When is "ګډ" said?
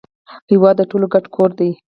1.13-1.25